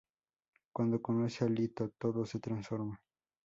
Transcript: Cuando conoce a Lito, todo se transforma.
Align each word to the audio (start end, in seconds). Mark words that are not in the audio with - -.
Cuando 0.73 0.99
conoce 0.99 1.45
a 1.45 1.47
Lito, 1.49 1.91
todo 1.99 2.25
se 2.25 2.39
transforma. 2.39 2.99